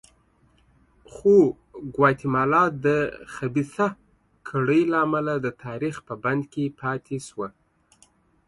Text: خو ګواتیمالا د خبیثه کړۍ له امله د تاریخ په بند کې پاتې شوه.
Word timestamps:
خو 1.13 1.35
ګواتیمالا 1.95 2.63
د 2.85 2.87
خبیثه 3.33 3.87
کړۍ 4.47 4.81
له 4.91 4.97
امله 5.05 5.33
د 5.39 5.47
تاریخ 5.65 5.95
په 6.07 6.13
بند 6.23 6.43
کې 6.53 6.65
پاتې 6.81 7.17
شوه. 7.27 7.47